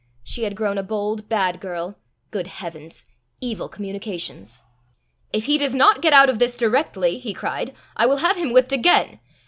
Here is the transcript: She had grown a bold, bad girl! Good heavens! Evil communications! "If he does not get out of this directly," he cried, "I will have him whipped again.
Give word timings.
She 0.23 0.45
had 0.45 0.55
grown 0.55 0.79
a 0.79 0.81
bold, 0.81 1.29
bad 1.29 1.59
girl! 1.61 1.95
Good 2.31 2.47
heavens! 2.47 3.05
Evil 3.39 3.69
communications! 3.69 4.63
"If 5.31 5.45
he 5.45 5.59
does 5.59 5.75
not 5.75 6.01
get 6.01 6.11
out 6.11 6.27
of 6.27 6.39
this 6.39 6.55
directly," 6.57 7.19
he 7.19 7.35
cried, 7.35 7.71
"I 7.95 8.07
will 8.07 8.17
have 8.17 8.35
him 8.37 8.51
whipped 8.51 8.73
again. 8.73 9.19